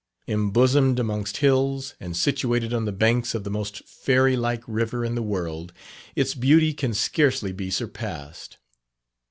Embosomed 0.27 0.97
amongst 0.97 1.37
hills, 1.45 1.93
and 1.99 2.17
situated 2.17 2.73
on 2.73 2.85
the 2.85 2.91
banks 2.91 3.35
of 3.35 3.43
the 3.43 3.51
most 3.51 3.87
fairy 3.87 4.35
like 4.35 4.63
river 4.65 5.05
in 5.05 5.13
the 5.13 5.21
world, 5.21 5.73
its 6.15 6.33
beauty 6.33 6.73
can 6.73 6.91
scarcely 6.91 7.51
be 7.51 7.69
surpassed. 7.69 8.57